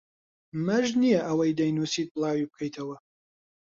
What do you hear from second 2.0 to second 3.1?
بڵاوی بکەیتەوە